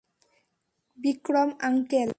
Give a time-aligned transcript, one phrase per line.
[0.97, 2.09] Vikram, uncle.